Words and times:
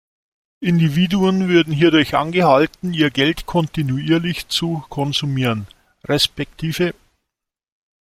Individuen 0.61 1.47
würden 1.47 1.71
hierdurch 1.71 2.15
angehalten, 2.15 2.91
ihr 2.91 3.11
Geld 3.11 3.45
kontinuierlich 3.45 4.47
zu 4.47 4.83
konsumieren 4.89 5.67
resp. 6.05 6.47